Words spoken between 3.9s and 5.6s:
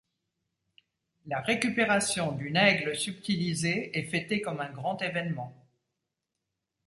est fêtée comme un grand événement.